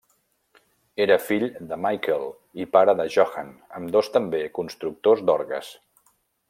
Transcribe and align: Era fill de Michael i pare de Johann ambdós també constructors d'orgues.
Era 1.05 1.17
fill 1.25 1.45
de 1.73 1.77
Michael 1.87 2.25
i 2.65 2.67
pare 2.77 2.97
de 3.03 3.07
Johann 3.17 3.55
ambdós 3.81 4.13
també 4.19 4.43
constructors 4.61 5.27
d'orgues. 5.29 5.75